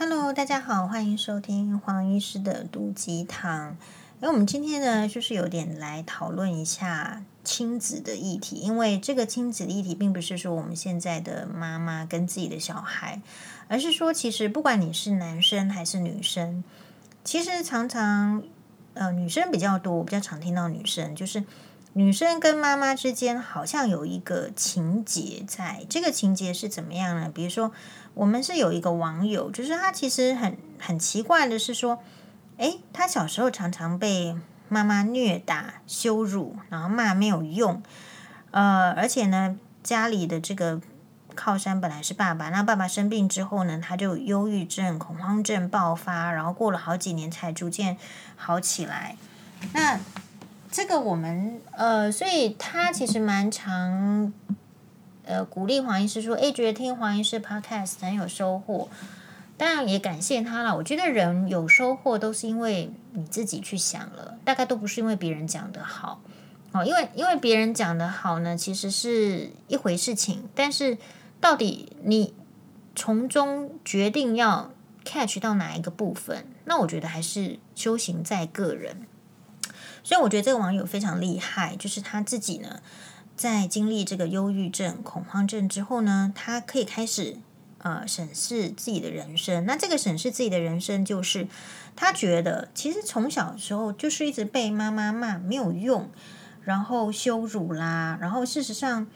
[0.00, 3.76] Hello，大家好，欢迎收听黄医师的毒鸡汤。
[4.20, 13.20] 哎，我们今天呢，就是有点来讨论一下亲子的议题，因为这个亲子的议题，并不是说我们现在的妈妈跟自己的小孩，
[13.66, 16.62] 而是说，其实不管你是男生还是女生，
[17.24, 18.44] 其实常常，
[18.94, 21.42] 呃，女生比较多，我比较常听到女生，就是
[21.98, 27.28] 女生跟妈妈之间好像有一个情节在，这个情节是怎么样呢？
[27.34, 27.72] 比如说。
[28.14, 32.02] 我们是有一个网友，就是他其实很很奇怪的是说，
[32.56, 34.36] 诶，他小时候常常被
[34.68, 37.80] 妈妈虐打、羞辱，然后骂没有用，
[38.50, 40.80] 呃，而且呢，家里的这个
[41.36, 47.96] 靠山本来是爸爸，那爸爸生病之后呢，他就忧郁症、恐慌症爆发，然后过了好几年才逐渐
[48.34, 49.16] 好起来。
[49.72, 50.00] 那
[50.70, 54.32] 这个我们呃，所以他其实蛮常。
[55.30, 58.88] 呃，鼓励黄医师说：“诶，觉得听黄医师 Podcast 很有收获，
[59.58, 60.74] 当然也感谢他了。
[60.74, 66.22] 我觉得人有收获都是因为你自己去想了，大概都不是因为别人讲的好
[66.72, 66.82] 哦。
[66.82, 70.96] 因为因为别人讲的好呢，其实是一回事情，但是
[71.42, 72.32] 到底你
[72.96, 74.70] 从中决定要
[75.04, 79.02] catch 到哪一个部分，那我觉得还是修行在个人。
[80.08, 82.80] 所以我觉得这个网友非常厉害，就是他自己呢。”
[83.36, 87.36] 在经历这个忧郁症、恐慌症之后呢，他可以开始
[87.76, 89.66] 呃审视自己的人生。
[89.66, 91.46] 那这个审视自己的人生，就是
[91.94, 96.08] 他觉得其实从小的时候就是一直被妈妈骂没有用，
[96.64, 99.06] 然后羞辱啦，然后事实上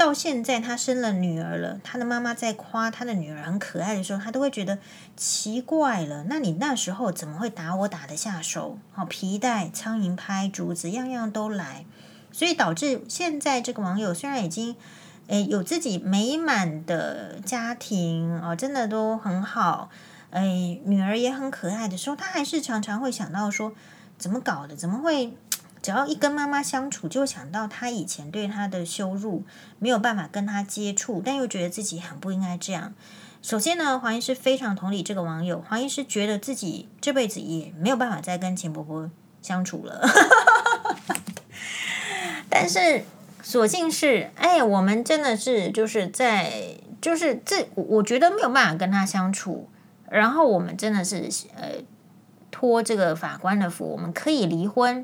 [0.00, 4.78] 到现在他生了女儿了，他的妈妈在夸他的女儿很可爱的时候，他都会觉得
[5.14, 6.24] 奇怪了。
[6.26, 8.78] 那你那时候怎么会打我打得下手？
[8.92, 11.84] 好，皮带、苍蝇拍、竹子，样样都来。
[12.32, 14.74] 所以导致现在这个网友虽然已经，
[15.26, 19.90] 诶有自己美满的家庭哦，真的都很好，
[20.30, 23.74] 诶女儿也很可爱的时候，他还是常常会想到说，
[24.16, 24.74] 怎么搞的？
[24.74, 25.36] 怎么会？
[25.82, 29.44] 只要一跟妈妈相处，就想到他以前对他的羞辱，
[29.78, 32.92] 没有办法跟他接触，但又觉得自己很不应该这样。
[33.42, 39.10] 首先呢，黄医师非常同理这个网友，黄医师觉得自己这辈子也没有办法再跟钱婆婆
[39.40, 40.06] 相处了。
[42.50, 43.04] 但是，
[43.42, 49.70] 所幸是，哎，我们真的是就是在，就是这，我觉得没有办法跟他相处。
[50.10, 51.76] 然后我们真的是，呃，
[52.50, 55.02] 托这个法官的福，我们可以离婚。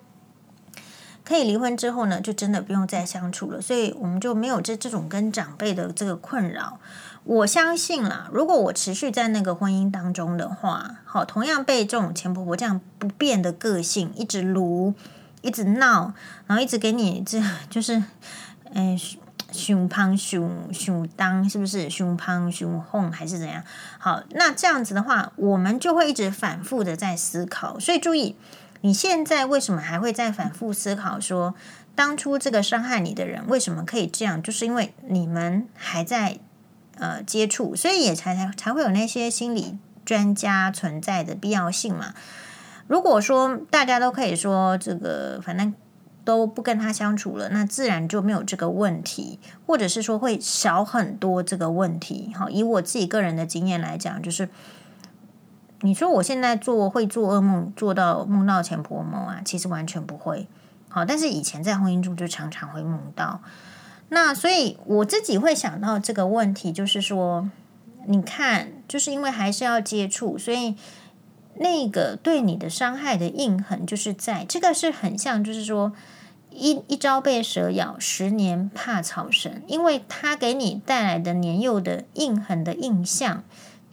[1.26, 3.60] 可以离婚之后呢，就真的不用再相处了。
[3.60, 6.78] 所以我们就没有这这种跟长辈的这个困扰。
[7.24, 14.94] 我相信啦，如果我持续在那个婚姻当中的话，好，同样被这种前婆婆这样不变的个性一直撸。
[15.42, 16.12] 一直闹，
[16.48, 18.02] 然后一直给你这 就是，
[18.72, 18.98] 嗯，
[19.52, 23.62] 熊胖熊熊当是不是熊胖熊哄还是怎样？
[23.98, 27.78] 好，那这样子的话，我们就会一直反复的在思考。
[27.78, 28.34] 所以注意，
[28.86, 31.56] 你现在为什么还会在反复思考说，
[31.96, 34.40] 当初这个伤害你的人为什么可以这样？
[34.40, 36.38] 就是因为你们还在
[36.96, 42.14] 呃接触，所以也才才才会有那些心理专家存在的必要性嘛。
[42.86, 45.74] 如果说大家都可以说这个，反正
[46.24, 52.32] 都不跟他相处了，那自然就没有这个问题，或者是说会少很多这个问题。
[52.38, 54.48] 好，以我自己个人的经验来讲，就是
[55.80, 60.46] 你说我现在做会做噩梦，做到梦到前婆婆啊，其实完全不会。
[60.88, 63.40] 好，但是以前在婚姻中就常常会梦到。
[64.08, 67.48] 那所以我自己会想到这个问题，就是说，
[68.06, 70.76] 你看，就是因为还是要接触，所以。
[71.58, 75.94] 那个对你的伤害的印痕，就是在这个是很像，就是说
[76.50, 83.42] 一一朝被蛇咬，十年怕草绳，因为它给你带来的年幼的印痕的印象，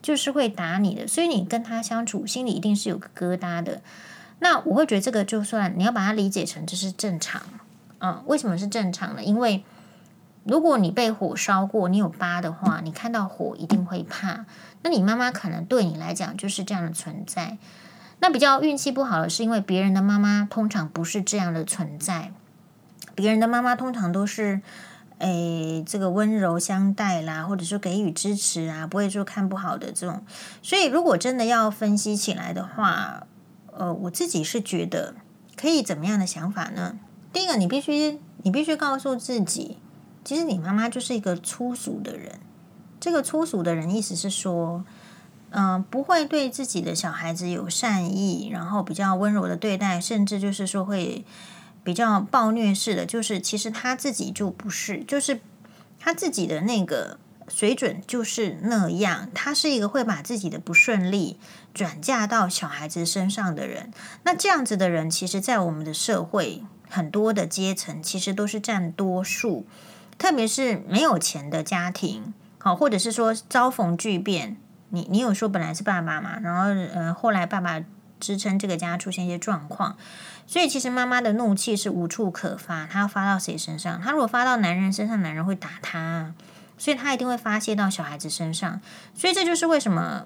[0.03, 3.81] 就是会打你的，所以你跟他相处，心里一定是有个疙瘩的。
[4.39, 7.41] 那我会觉得这个就算你要把它理解成这是正常，
[7.99, 9.23] 嗯，为什么是正常呢？
[9.23, 9.63] 因为
[10.43, 14.45] 如果你被火烧过，你有疤的话，你看到火一定会怕。
[14.81, 17.57] 那你妈妈可能对你来讲就是这样的存在。
[18.19, 22.33] 那比较运气不好的是，因为别人的妈妈通常不是这样的存在。
[23.15, 24.61] 别人的妈妈通常都是，
[25.19, 30.23] 诶，这个温柔相待啦，或者说给予支持啊，不会说看不好的这种。
[30.61, 33.25] 所以，如果真的要分析起来的话，
[33.71, 35.15] 呃，我自己是觉得
[35.55, 36.97] 可以怎么样的想法呢？
[37.31, 39.77] 第一个，你必须你必须告诉自己。
[40.23, 42.39] 其实你妈妈就是一个粗俗的人。
[42.99, 44.85] 这个粗俗的人意思是说，
[45.49, 51.25] 嗯、不会对自己的小孩子有善意，然后比较温柔的对待，甚至就是说会
[51.83, 53.05] 比较暴虐式的。
[53.05, 55.41] 就是其实他自己就不是，就是
[55.99, 61.37] 他自己的那个水准就是那样，他是一个会把自己的不顺利
[61.73, 63.91] 转嫁到小孩子身上的人。
[64.23, 69.65] 那这样子的人，其实，在我们的社会很多的阶层，其实都是占多数。
[70.15, 74.55] 特别是没有钱的家庭，好，或者是说遭逢巨变，
[74.89, 77.83] 你你有说本来是爸爸嘛，然后呃后来爸爸
[78.19, 79.97] 支撑这个家出现一些状况，
[80.45, 84.01] 所以其实妈妈的怒气是无处可发，她要发到谁身上？
[84.01, 86.33] 她如果发到男人身上，男人会打她。
[86.75, 88.81] 所以她一定会发泄到小孩子身上，
[89.15, 90.25] 所以这就是为什么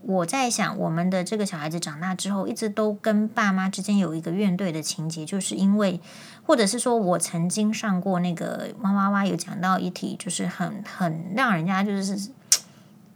[0.00, 6.00] 我在想，我们的这个小孩子长大之后，一直都跟爸妈之间有一个怨怼的情节，就是因为，
[6.46, 12.30] 或者是说我曾经上过那个哇哇哇有讲到一题，就是很很让人家就是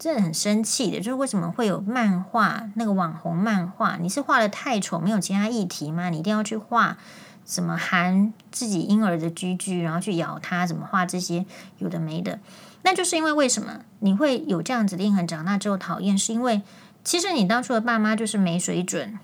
[0.03, 6.11] 真的很生气的，就是为什么会有漫画那个网红漫画，你是画得太丑，没有其他议题吗？
[6.11, 6.99] 你一定要去画
[7.47, 11.47] 什么含自己婴儿的居居，然后去咬它，怎么画这些
[11.79, 12.41] 有的没的。
[12.83, 15.25] 那就是因为为什么你会有这样子的印痕？
[15.25, 16.63] 长大之后讨厌，是因为
[17.05, 19.17] 其实你当初的爸妈就是没水准，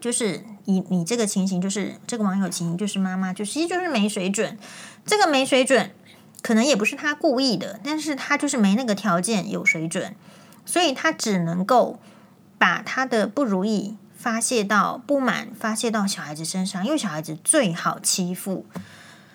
[0.00, 4.56] 就是你你这个情形，就是这个网友情形，就是妈妈就其实就是没水准。
[5.04, 5.90] 这个没水准
[6.42, 10.14] 可能也不是他故意的，但是他就是没那个条件有水准，
[10.66, 12.00] 所以他只能够
[12.58, 18.66] 把他的不如意发泄到不满，发泄到小孩子身上，因为小孩子最好欺负。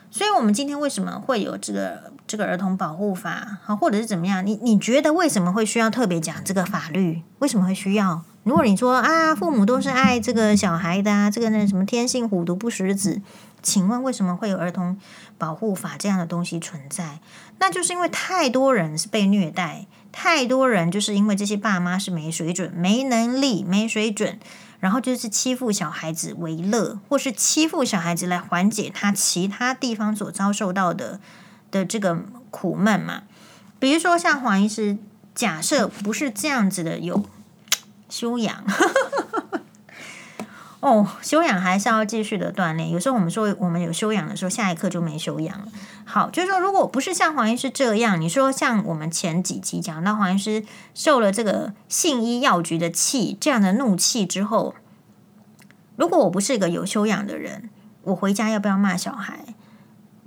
[0.10, 4.44] 所以，我们今天为什么会有这个这个儿童保护法，好，或者是怎么样？
[4.46, 7.22] 你你觉得为什么会需要特别讲这个法律？
[7.40, 8.24] 为什么会需要？
[8.48, 13.22] 如果你说啊，父母都是爱这个小孩的啊，这个那什么天性虎毒不食子，
[13.62, 14.98] 请问为什么会有儿童
[15.38, 17.20] 保护法这样的东西存在？
[17.60, 24.40] 那就是因为太多人是被虐待，太多人就是因为这些爸妈是没水准、没能力、没水准。
[24.80, 31.20] 然后就是欺负小孩子为乐，或是欺负小孩子来缓解他其他地方所遭受到的
[31.72, 33.24] 的这个苦闷嘛。
[33.80, 34.98] 比如说像黄医师，
[35.34, 37.26] 假设不是这样子的，有
[38.10, 38.64] 修养。
[40.80, 42.92] 哦，修养还是要继续的锻炼。
[42.92, 45.68] 有时候我们说我们有修养的时候，下一刻就没修养了。
[46.06, 50.64] 好，就是说，如果不是像黄医师这样，你说像我们前几集讲到黄医师
[50.94, 54.76] 受了这个信医药局的气，这样的怒气之后，
[55.96, 57.72] 如果我不是一个有修养的人，
[58.04, 59.47] 我回家要不要骂小孩？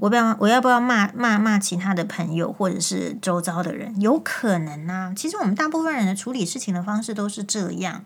[0.00, 4.00] 我不要，我要不要骂骂骂其他的朋友或者是周遭的人？
[4.00, 5.12] 有可能啊。
[5.14, 8.04] 其实我们大部分人的处理事情的方式都是这样，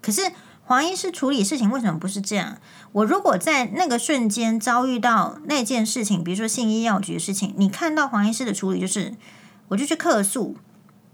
[0.00, 0.32] 可是。
[0.66, 2.56] 黄医师处理事情为什么不是这样？
[2.92, 9.12] 我如果在那个瞬间遭遇到那件事情，比如说信医药局的事情，你看到黄医师的处理就是，
[9.68, 10.56] 我就去客诉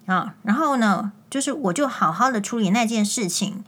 [0.07, 3.65] 啊，然后呢，就是我就好好的处理那件事情，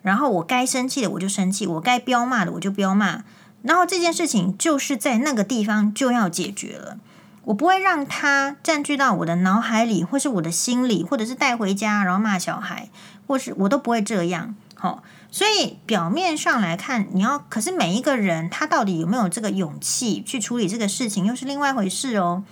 [0.00, 3.22] 然后我该生气的我就生气，我该彪骂的我就彪骂，
[3.66, 6.98] 然后这件事情就是在那个地方就要解决了，
[7.44, 12.88] 我不会让他占据到我的脑海里，或是我的心里，或者是带回家然后骂小孩，
[13.26, 15.02] 或是我都不会这样，好。
[15.28, 22.44] 所以表面上来看，你要可是每一个人他到底有没有这个勇气去处理这个事情，又是另外一回事哦。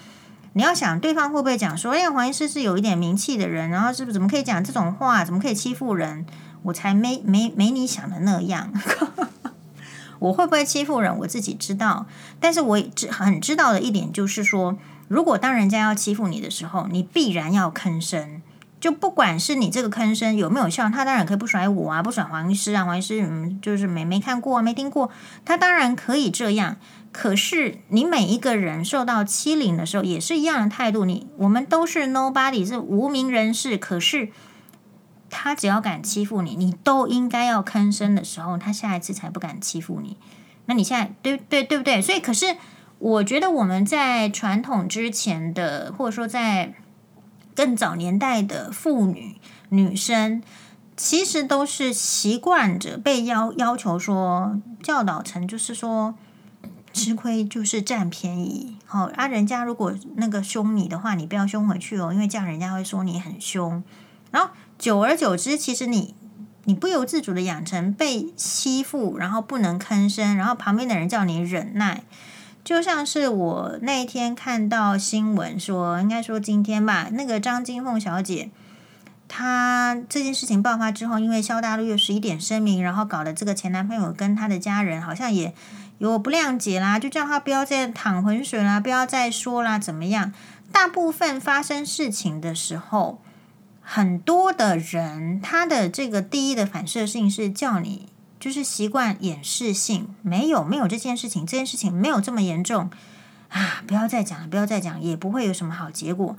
[0.53, 6.27] 你要想对方会不会讲说，哎，黄医师是有一点名气的人，然后是不是怎么可以讲这种话，怎么可以欺负人？
[6.65, 8.73] 我才没没没你想的那样。
[10.19, 11.19] 我会不会欺负人？
[11.19, 12.07] 我自己知道，
[12.41, 14.77] 但是我知很知道的一点就是说，
[15.09, 18.43] 如果当人家要欺负你的时候，你必然要吭声。
[18.81, 25.11] 就不管是你这个吭声有没有效，他当然可以不甩我啊，不甩黄医师啊，黄医师嗯，就是没没看过啊，没听过，
[25.43, 26.77] 他当然可以这样。
[27.11, 31.07] 可是你每一个人受到欺凌的时候，也是一样的态度。
[31.07, 33.79] 你我们都是 nobody，是无名人士。
[33.79, 34.29] 可是
[35.35, 40.17] 他只要敢欺负你，你都应该要吭声的时候，他下一次才不敢欺负你。
[40.67, 42.01] 那你现在对对对不对？
[42.01, 42.57] 所以，可是
[42.99, 46.75] 我觉得我们在传统之前的，或者说在。
[47.57, 49.37] 更早年代的妇女、
[49.69, 50.43] 女生，
[50.97, 56.17] 其实都是习惯着被要要求说教导成，就是说
[56.93, 58.77] 吃亏就是占便宜。
[58.85, 63.85] 好啊，人家如果那个凶你的话，你不要凶回去哦，因为这样人家会说你很凶。
[64.33, 66.15] 然后久而久之，其实你
[66.65, 72.03] 你不由自主的养成被欺负，然后不能吭声，然后旁边的人叫你忍耐。
[72.65, 78.49] 就像是我那一天看到新闻说，应该说今天吧，那个张金凤小姐，
[79.29, 85.55] 她这件事情爆发之后，因为萧大陆又十一点声明，然后搞得这个前男朋友跟他的家人好像也
[85.99, 90.33] 有不谅解啦，就叫他不要再淌浑水啦，不要再说啦，怎么样？
[90.73, 93.21] 大部分发生事情的时候，
[93.85, 98.09] 很多的人他的这个第一的反射性是叫你。
[98.41, 102.91] 就是习惯掩饰性，没有没有这件事情，这件事情没有这么严重
[103.49, 103.83] 啊！
[103.87, 106.37] 不要再讲了，不要再讲，也不会有什么好结果。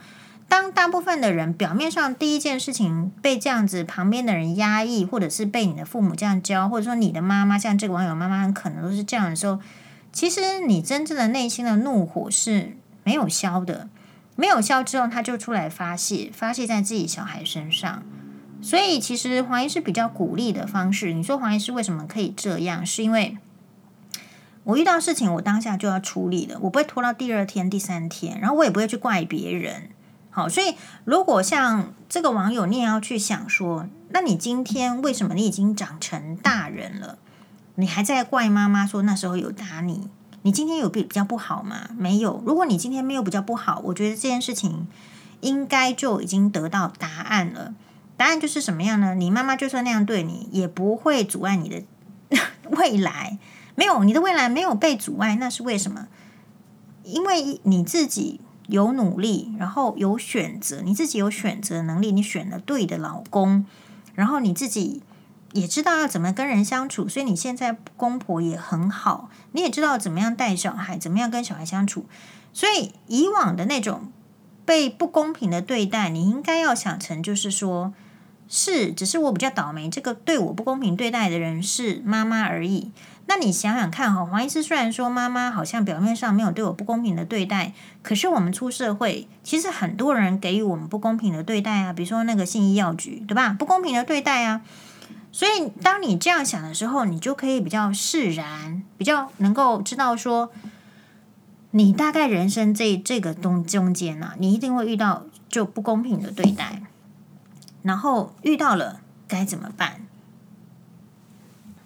[0.48, 9.60] 当大部分的人表面上第一件事情被这样子旁边的人压抑，或者是被你的父母这样教，或者说你的妈妈像这个网友妈妈很可能都是这样的时候，
[10.14, 13.90] 其实你真正的内心的怒火是没有消的，
[14.36, 18.04] 没有消之后，他就出来发泄，发泄在自己小孩身上。
[18.62, 22.86] 所以其实黄医师比较鼓励的方式，你说黄医师为什么可以这样？
[22.86, 23.38] 是因为
[24.64, 29.90] 我遇到事情，我当下就要处理了，我不会拖到第二天、第三天，然后我也不会去怪别人。
[30.32, 37.20] 好，所以如果像这个网友，你也要去想说，那你今天为什么你已经长成大人了，
[37.76, 40.10] 你还在怪妈妈说那时候有打你？
[40.46, 41.90] 你今天有比比较不好吗？
[41.98, 42.40] 没有。
[42.46, 44.88] 如果你今天没有比较不好，我觉得这件事情
[45.42, 47.74] 应该就已经得到答案了。
[48.16, 49.16] 答案就是什么样呢？
[49.16, 51.84] 你妈妈就算那样对你，也不会阻碍你的
[52.70, 53.40] 未来。
[53.74, 56.08] 没有，你的未来没有被阻碍，那是为什么？
[57.04, 58.40] 因为你自己。
[58.68, 63.64] 有努力，然后有选择，你自己有选择能力，你选了对的老公，
[64.16, 65.04] 然后你自己
[65.56, 72.06] 也知道要怎么跟人相处，所以你现在公婆也很好，你也知道怎么样带小孩，怎么样跟小孩相处，
[72.54, 74.12] 所以以往的那种
[74.66, 77.94] 被不公平的对待，你应该要想成就是说，
[78.50, 82.92] 是，只是我比较倒霉，这个对我不公平对待的人是妈妈而已。
[83.28, 93.56] 那你想想看哈，黄医师虽然说妈妈好像表面上没有对我不公平的对待，可是我们出社会，其实很多人给予我们不公平的对待啊，比如说那个信义药局，对吧？
[93.58, 94.62] 不公平的对待啊。
[95.36, 100.50] 所以当你这样想的时候，你就可以比较释然，比较能够知道说，
[101.72, 106.84] 你大概人生这这个东中间呢、啊，你一定会遇到就不公平的对待，
[107.84, 110.08] 然后遇到了该怎么办？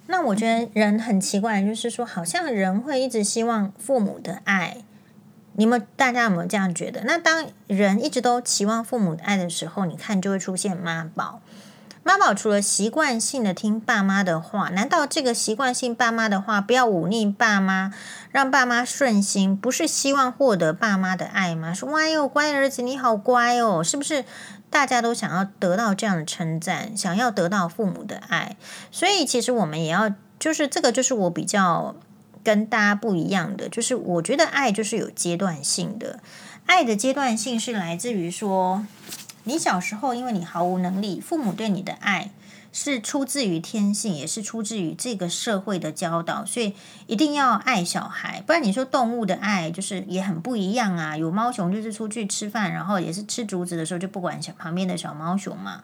[0.06, 4.76] 那我觉得人很奇怪，就是说，好像人会一直希望父母的爱。
[5.54, 7.02] 你们大家有没有这样觉得？
[7.02, 11.40] 那当人一直都期望父母爱的时候，你看就会出现妈宝。
[12.02, 17.92] 妈宝除了习惯性的听爸妈的话，难道这个习惯性爸妈的话，不要忤逆爸妈，
[18.30, 21.74] 让爸妈顺心，不是希望获得爸妈的爱吗？
[21.74, 24.24] 说哇哟，乖儿子你好乖哦，是不是？
[24.70, 28.56] 大家都想要得到这样的称赞，想要得到父母的爱，
[28.92, 31.96] 所以其实我们也要，就是这个就是我比较
[32.44, 36.20] 跟大家不一样的，就是我觉得爱就是有阶段性的，
[36.66, 38.86] 爱的阶段性是来自于说，
[39.44, 42.30] 你小时候因为你毫无能力，父母对你的爱。
[42.72, 46.72] 是出自于天性，也是出自于这个社会的教导，所以
[47.08, 51.16] 一定要爱小孩，不然你说动物的爱就是也很不一样啊。
[51.16, 55.82] 有猫熊就是出去吃饭，然后也是吃竹子的时候就不管小旁边的小猫熊嘛。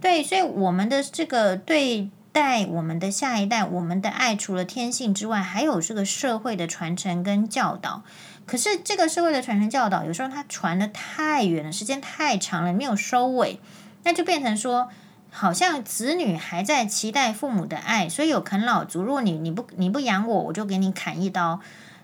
[0.00, 8.04] 对，所以我们的这个对待我们的下一代，我们的爱除了天性之外，还有这个社会的传承跟教导。
[8.46, 13.60] 可是这个社会的传承教导，有时候它传得太远了，时间太长了，没有收尾，
[14.04, 14.88] 那就变成说。
[15.34, 19.02] 好像子女还在期待父母的爱，所以有啃老族。
[19.02, 21.58] 如果你你不你不养我，我就给你砍一刀，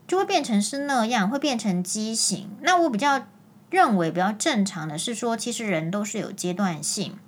[0.07, 2.49] 就会变成是那样，会变成畸形。
[2.63, 3.27] 那我比较
[3.69, 7.19] 认为比较正常的是说，其实人都是有阶段性，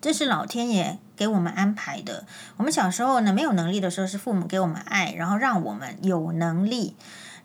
[0.00, 2.24] 这是老天爷给我们安排的。
[2.58, 6.94] 我们小时候呢，没有能力的时候是父母给我们爱，然后让我们有能力。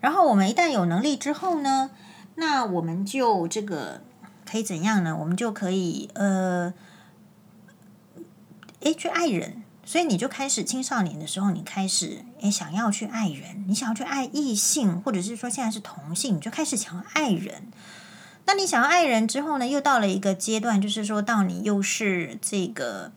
[0.02, 1.90] 然后我们一旦有能力之后呢，
[2.34, 4.02] 那我们就这个
[4.44, 5.16] 可以怎样呢？
[5.18, 6.74] 我们就可以呃。
[8.84, 17.68] 诶，去爱人，所以你就开始青少年的时候，你开始诶想要去爱人，你想要去爱异性，或者是说现在是同性，你就开始想要爱人。
[18.44, 23.12] 那你想要爱人之后呢，又到了一个阶段，就是说到你又是这个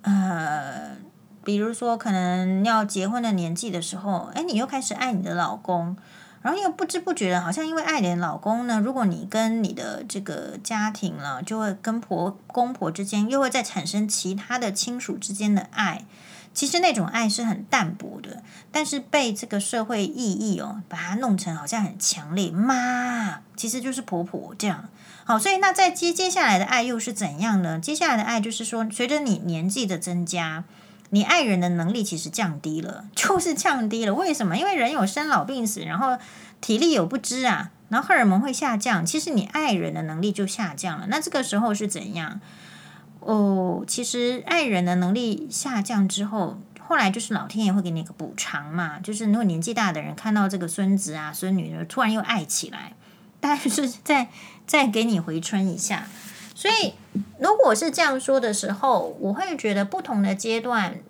[0.00, 0.96] 呃，
[1.44, 5.96] 比如说可能要结婚的年纪的时候，诶，你又开始爱你的老公。
[6.42, 16.04] 然后又不知不觉的，好像因为爱你的老公呢，如果你跟你的这个家庭了，就会跟婆公婆之间又会再产生其他的亲属之间的爱。
[16.52, 22.50] 其实那种爱是很淡薄的，但是被这个社会意义哦，把它弄成好像很强烈。
[22.50, 24.90] 妈，其实就是婆婆这样。
[25.24, 27.80] 好，所以那在接接下来的爱又是怎样呢？
[27.80, 30.64] 接下来的爱就是说，随着你年纪的增加。
[31.10, 34.12] 你爱人的能力其实降低了，就是降低了。
[34.14, 34.56] 为什么？
[34.56, 36.18] 因为人有生老病死，然后
[36.60, 41.06] 体力有不支啊，然后荷尔蒙会下降，其实你爱人的能力就下降了。
[41.08, 42.40] 那这个时候是怎样？
[43.20, 52.92] 哦，其实爱人的能力下降之后，后来就是老天爷会给你一个补偿嘛，就是如果年纪大的人看到这个孙子啊、孙女突然又爱起来，
[53.40, 54.28] 但是再
[54.66, 56.06] 再给你回春一下。
[56.54, 56.94] 所以，
[57.38, 61.00] 如果是这样说的时候，我会觉得不同的阶段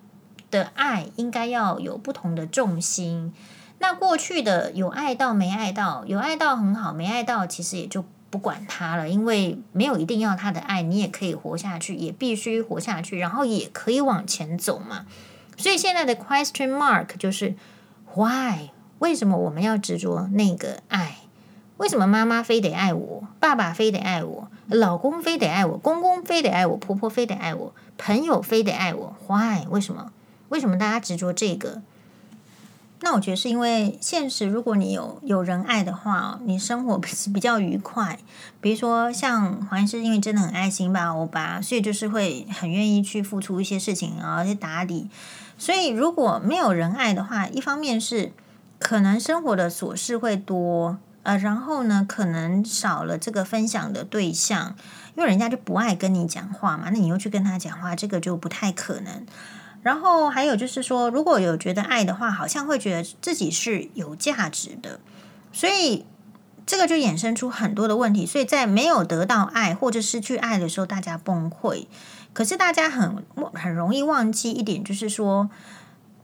[0.49, 3.33] 的爱应该要有不同的重心。
[3.77, 15.05] 那过去的有爱到没爱到，有爱到很好，没爱到其实也就不管他了，因为没有一定要他的爱，你也可以活下去，也必须活下去，然后也可以往前走嘛。
[15.57, 17.53] 所以现在的 question mark 就是
[18.15, 18.69] why？
[18.99, 21.17] 为什么我们要执着那个爱？
[21.77, 29.65] 为什么妈妈非得爱我，爸爸非得爱我，老公非得爱我，公公非得爱我，婆婆非得爱我，朋友非得爱我？why？
[29.69, 30.11] 为什么？
[30.49, 31.81] 为什么大家执着这个？
[33.01, 38.17] 那我觉得是因为现实，如果你有有人爱的话，你生活 是比较愉快。
[38.59, 45.07] 比如说像黄医师，因为真的很爱心吧欧巴，所以就是会很愿意去付出一些事情，然后去打理。
[45.57, 48.31] 所以如果没有人爱的话，一方面是
[48.79, 50.97] 可能生活的琐事会多。
[51.25, 54.75] 呃，然后呢，可能少了这个分享的对象，
[55.17, 59.25] 因为人家就不爱跟你讲话嘛，那你又去跟他讲话，这个就不太可能。
[59.81, 64.99] 然后还有就是说，如果有觉得爱的话，好像会觉得自己是有价值的，
[65.51, 66.05] 所以
[66.67, 68.27] 这个就衍生出很多的问题。
[68.27, 71.87] 所以在没有得到爱或者失去爱的时候，大家崩溃。
[72.33, 75.49] 可是大家很很容易忘记一点，就是说。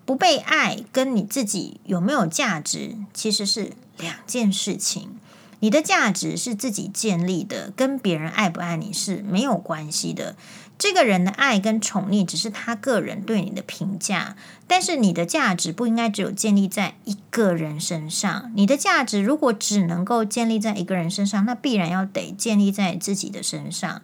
[0.04, 5.16] 不被爱跟你自己有没有价值其实是两件事情。
[5.60, 10.36] 你的价值是自己建立的，跟别人爱不爱你是没有关系的。
[10.80, 18.52] 这个人的爱跟宠溺只是他个人对你的评价，但是你的价值不应该只有建立在一个人身上。
[18.56, 24.02] 你的价值如果只能够建立在一个人身上，那必然要得建立在自己的身上。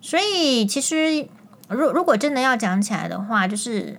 [0.00, 1.26] 所以，其实，
[1.68, 3.98] 如如果真的要讲起来的话，就是。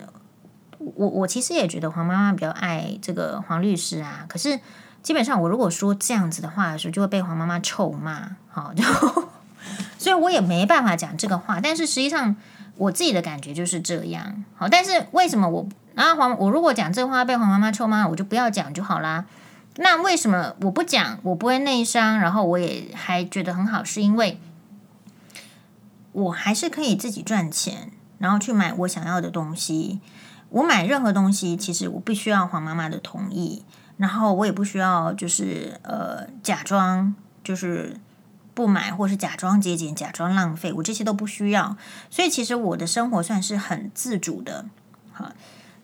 [0.96, 4.60] 我我其实也觉得黄妈妈比较爱这个黄律师啊，可是
[5.04, 8.82] 基本上我如果说这样子的话的时候，就会被黄妈妈臭骂，好， 就
[9.98, 11.60] 所以我也没办法讲这个话。
[11.60, 12.34] 但是实际上
[12.76, 19.26] 我自己的感觉就是这样，好，但是为什么我啊黄我如果讲这话被黄妈妈臭骂，我就不要讲就好啦。
[19.76, 24.40] 那为什么我不讲，我不会内伤，然后我也还觉得很好，是因为
[26.12, 30.00] 我还是可以自己赚钱，然后去买我想要的东西。
[30.50, 33.64] 我买任何东西，其实我必须要黄妈妈的同意，
[33.96, 37.96] 然后我也不需要就是呃假装就是
[38.54, 41.76] 不买，或是假装节俭、假装浪费，我这些都不需要。
[42.10, 44.66] 所以其实我的生活算是很自主的，
[45.12, 45.32] 好。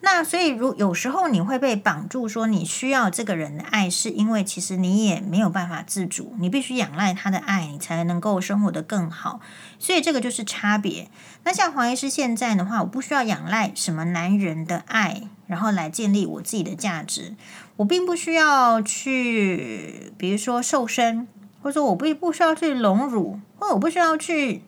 [0.03, 9.41] 那所以，如有时候你会被绑住，说你需要这个人的爱，是因为其实你也没有办法自主，你必须仰赖他的爱，你才能够生活得更好。
[9.79, 11.11] 所以这个就是差别。
[11.45, 17.37] 那像黄医师现在的话，我不需要仰赖什么男人的爱，然后来建立我自己的价值。
[17.77, 21.29] 我并不需要去，比如说瘦身，
[21.63, 24.63] 或者说我不不需要去隆乳，或者我不需要去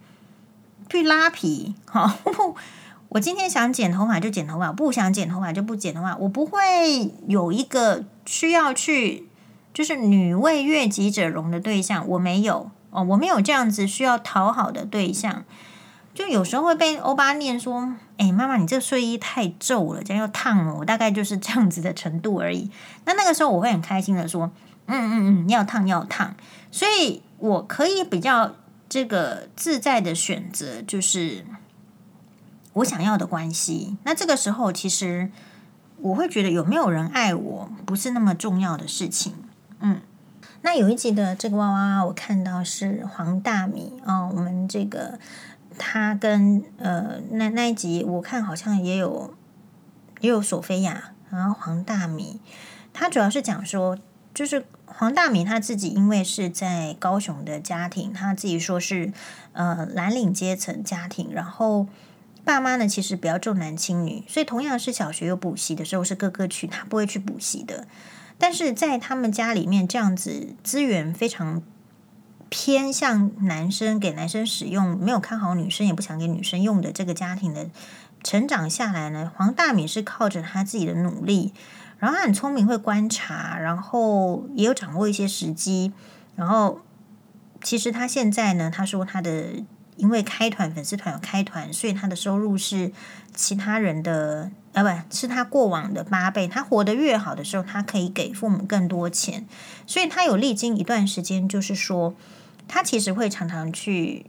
[0.90, 2.18] 去拉皮，好。
[3.14, 6.16] 我今天想剪头发就剪头发，不想剪头发就不剪头发。
[6.16, 9.28] 我不会有一个需要去，
[9.74, 15.44] 就是女为悦己者容的对象，我没有哦，我没有这样子需要讨好的对象。
[16.14, 22.70] 就有时候会被欧巴念说：“哎，妈妈，你这睡衣太皱了，这样又烫了。”我大概就是这样子的程度而已。
[23.04, 24.50] 那那个时候我会很开心的说
[24.88, 26.34] ：“嗯嗯嗯，要烫要烫。”
[26.72, 28.54] 所以我可以比较
[28.88, 31.44] 这个自在的选择，就是。
[32.74, 35.30] 我想要的关系，那这个时候其实
[35.98, 39.34] 我会觉得有没有人爱我不是那么重要的事情。
[39.80, 40.00] 嗯，
[40.62, 45.18] 那有一集的这个娃娃，我看到是黄大米啊、哦，我们这个
[45.76, 49.34] 他跟呃那那一集我看好像也有
[50.20, 52.40] 也有索菲亚，然后黄大米
[52.94, 53.98] 他主要是讲说，
[54.32, 59.12] 就是黄大米他自己因为是在高雄的家庭，他自己说是
[59.52, 61.86] 呃蓝领阶层家庭，然后。
[62.44, 67.86] 爸妈呢，其实比较重男轻女，所以同样是小学有补习的时候，是哥哥去，他不会去补习的。
[68.36, 71.62] 但是在他们家里面，这样子资源非常
[72.48, 77.70] 偏向男生，给男生使用，没有看好女生，也不想给女生用的这个家庭的
[78.24, 81.52] 成长下来呢，黄大米是靠着他自己的努力，
[82.00, 85.92] 然后他很聪明，会观察，然后也有掌握一些时机，
[86.34, 86.80] 然后
[87.62, 89.62] 其实他现在呢，他说他的。
[89.96, 92.90] 因为开团粉丝团有开团，所以他的收入是
[93.34, 96.48] 其他人的啊，不是他过往的八倍。
[96.48, 99.46] 他活得越好的时候，他可以给父母更多钱。
[99.86, 102.14] 所以他有历经一段时间，就是说
[102.66, 104.26] 他其实会常常去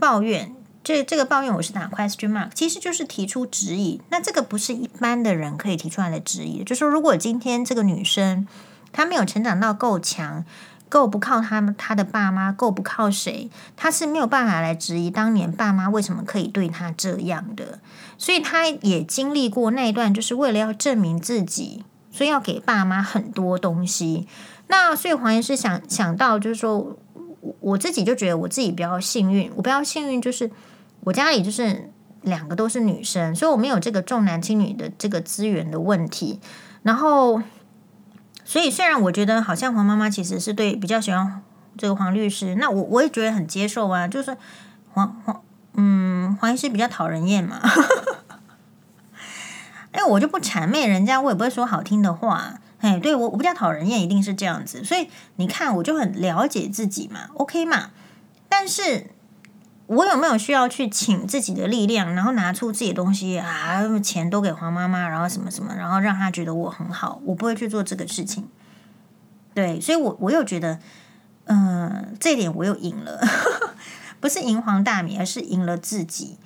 [0.00, 0.54] 抱怨。
[0.82, 4.00] 这这个抱怨我是打 question mark，其实就是提出质疑。
[4.10, 6.64] 那这个不是一般的人可以提出来的质疑。
[6.64, 8.48] 就是说如果今天这个女生
[8.92, 10.44] 她没有成长到够强。
[10.88, 13.50] 够不靠他们，他的爸妈够不靠谁？
[13.76, 17.80] 他是没有办法来质疑当年爸妈为什么可以对他这样的，
[18.16, 24.28] 所以他也经历过那一段，就是为了要证明自己，所以要给爸妈很多东西。
[24.68, 26.96] 那所以黄岩是想想到，就是说，
[27.60, 30.50] 我自己就觉得我自己比较幸运，我比较幸运就是
[31.00, 31.90] 我家里就是
[32.22, 36.40] 两个都是女生，所以我没有这个重男轻女的这个资源的问题。
[36.82, 37.42] 然后，
[38.46, 41.42] 所以虽然我觉得好像黄妈妈其实是对比较喜欢
[41.76, 44.36] 这个黄律师，那我我也觉得很接受啊，就是
[44.92, 45.42] 黄黄
[45.74, 47.60] 嗯黄医师比较讨人厌嘛。
[49.90, 52.60] 哎，我就不谄媚人家，我也不会说好听的话。
[52.80, 54.84] 哎，对我我比较讨人厌，一定是这样子。
[54.84, 57.90] 所以你看，我就很了解自己嘛，OK 嘛。
[58.48, 59.10] 但是，
[59.86, 68.48] 我有没有需要去请自己的力量，然后拿出自己的东西啊，钱都给黄妈妈，然后什么什么，然后让她觉得我很好，我不会去做这个事情。
[69.54, 70.78] 对，所以我我又觉得，
[71.44, 73.20] 嗯、这点我又赢了，
[74.20, 76.36] 不是赢黄大米，而是赢了自己。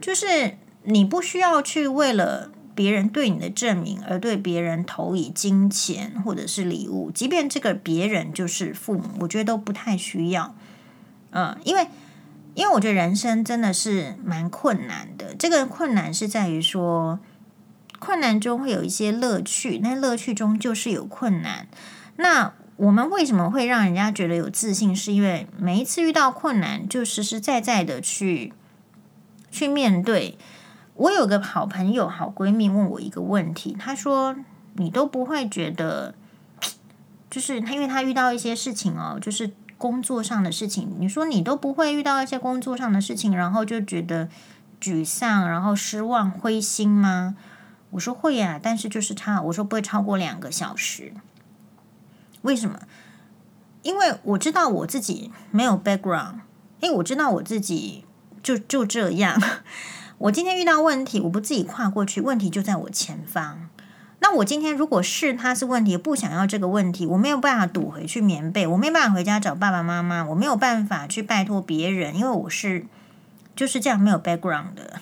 [0.00, 2.50] 就是你不需要去为了。
[2.76, 10.54] 别人对你的证明，而对别人投以金钱或者是礼物，即便这个别人就是父母，我觉得都不太需要。
[11.30, 11.88] 嗯，因为
[12.56, 15.34] 因为我觉得人生真的是蛮困难的。
[15.34, 17.20] 这个困难是在于说，
[17.98, 21.68] 困难中会有一些乐趣，那乐趣中就是有困难。
[22.16, 24.96] 那我们为什么会让人家觉得有自信？
[24.96, 28.54] 是因为每一次遇到困难，就实实在在的去
[29.50, 30.38] 去面对。
[30.94, 34.34] 我有个好朋友、好闺蜜问我一个问题，她说
[34.76, 36.14] ：“你都不会觉得，
[37.30, 40.96] 就是她，因为她遇到一些事情哦，就是工作上的事情。
[40.98, 44.28] 你说你都不会遇到一些工作上的事情，然后就觉得
[44.80, 47.36] 沮丧，然后失望、灰心吗？”
[47.90, 51.14] 我说会呀，但是就是差，我说不会超过两个小时。
[52.42, 52.80] 为什么？
[53.82, 56.40] 因为我知道我自己没有 background，
[56.80, 58.04] 因为我知道我自己
[58.42, 59.40] 就就这样。
[60.18, 63.65] 我今天遇到问题，我不自己跨过去，问题就在我前方。
[64.18, 72.86] 那我今天如果是他是问题，不想要这个问题，我没有办法赌回去棉被，我没办法回家找爸爸妈妈，我没有办法去拜托别人，因为我是
[73.54, 75.00] 就是这样没有 background 的。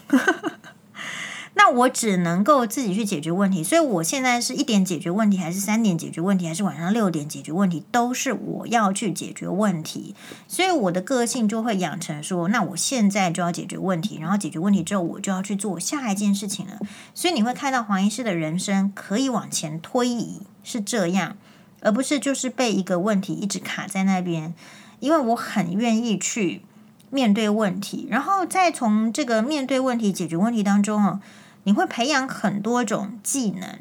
[1.57, 10.17] 那我只能够自己去解决问题，所以我现在是一点解决问题，还是三点解决问题，还是晚上六点解决问题，都是我要去解决问题。
[10.49, 16.79] 所以我的个性就会养成说，那我现在就要解决问题，然后解决问题之后，我就要去做下一件事情了。
[17.15, 21.37] 所以你会看到黄医师的人生可以往前推移，是这样，
[21.81, 24.55] 而不是就是被一个问题一直卡在那边。
[24.99, 26.63] 因为我很愿意去
[27.11, 31.21] 面对问题，然后再从这个面对问题、解决问题当中哦。
[31.65, 33.81] 你会培养很多种技能，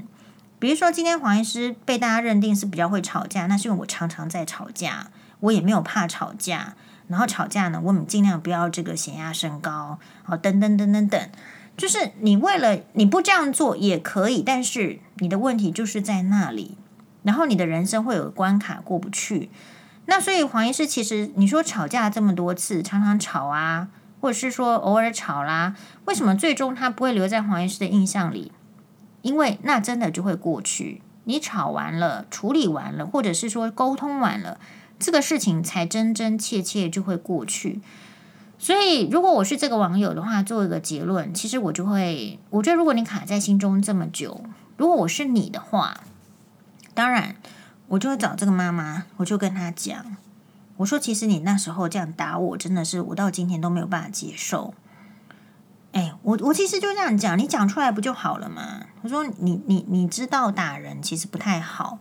[0.60, 5.08] 比如说今天黄医师被大家认定是比较会吵架，那是因为我常常在吵架，
[5.42, 6.76] 我也没有怕吵架。
[7.10, 11.30] 然后吵架呢，我们尽量不要这个血压升高，好，等等等等等，
[11.76, 16.78] 就是你为了你不这样做也可以，但是你的问题就是在那里，
[17.24, 19.50] 然后你的人生会有关卡过不去。
[20.06, 23.90] 那所以黄医师其实你说吵架这么多次，常常吵啊。
[24.24, 28.54] 或者是说偶尔吵啦，为什么最终他不会留在黄医师的印象里？
[29.22, 31.02] 因为那真的就会过去。
[31.26, 34.58] 你吵完了，处理完了，或者是说沟通完了，
[34.98, 37.82] 这个事情才真真切切就会过去。
[38.58, 44.46] 所以，如果我是这个网友的话，做一个结论，其实我就会，我觉得如果你卡在心中这么久，
[44.78, 46.00] 如果我是你的话，
[46.94, 47.36] 当然
[47.90, 50.16] 我就会找这个妈妈，我就跟她讲。
[50.78, 54.74] 我说：“其实你那时候这样打我，真的是我到今天都没有办法接受。”
[55.94, 58.88] 哎，我我其实就这样讲，你讲出来不就好了吗？
[59.04, 62.00] 我说你：“你你知道打人其实不太好。”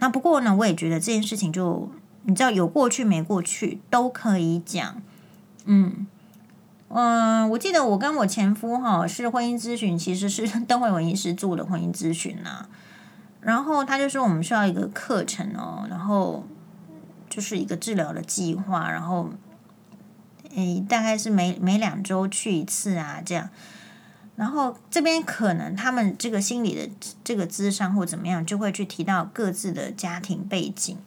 [0.00, 1.90] 那不过呢，我也觉得这件事情就
[2.24, 5.00] 你知道有过去没过去都可以讲。
[5.64, 6.06] 嗯
[6.88, 12.68] 嗯、我记得我跟我前夫哈是婚姻咨询，其实是邓惠文医师做的婚姻咨询呐。
[13.40, 16.46] 然后他就说我们需要一个课程哦，然后。
[17.32, 19.30] 就是一个治疗的计划，然后，
[20.54, 23.48] 诶，大概是每每两周去一次啊，这样。
[24.36, 26.90] 然后这边可能他们这个心理的
[27.24, 30.98] 这个咨商或怎么样，就会去提到各自的家庭背景。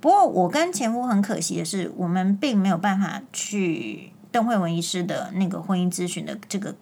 [0.00, 6.74] 不过我跟前夫很可惜的是，我们并没有办法去邓惠文医师的那个婚姻咨询的这个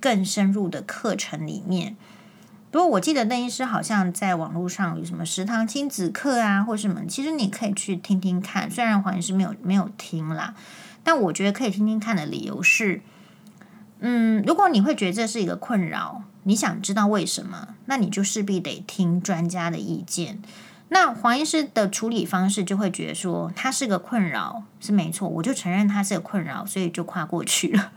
[0.00, 1.98] 更深入的课程里面。
[2.72, 8.70] 不过我记得邓医师好像在网络上有什么十堂亲子课啊，或什么，其实你可以去听听看。
[8.70, 10.54] 虽然黄医师没有没有听啦，
[11.04, 13.02] 但我觉得可以听听看的理由是，
[14.00, 20.40] 嗯，如果你会觉得这是一个困扰，你想知道为什么，那你就势必得听专家的意见。
[20.88, 27.92] 那黄医师的处理方式就会觉得说，他是个困扰是没错，我就承认他是个困扰，所以就跨过去了。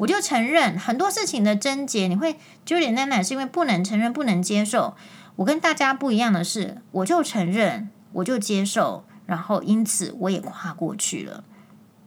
[0.00, 3.22] 我就承认很多事情的症结，你会纠结在哪？
[3.22, 4.96] 是因为不能承认、不能接受。
[5.36, 11.44] 我跟大家不一样的是，我就承认，我就接受，然后因此我也跨过去了。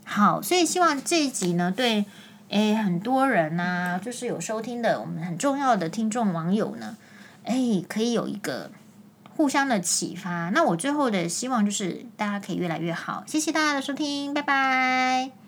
[0.05, 2.05] 好，所以希望这一集呢，对
[2.49, 6.97] 诶很多人呐、啊，就是有收听的我们很重要的听众网友呢，
[7.43, 8.71] 诶可以有一个
[9.35, 10.49] 互相的启发。
[10.49, 13.23] 那我最后的希望就是大家可以越来越好。
[13.27, 15.42] 谢谢大家的收听，拜拜。